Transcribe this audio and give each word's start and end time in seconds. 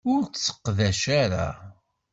Ur 0.13 0.21
t-tesseqdac 0.25 1.01
ara. 1.23 1.47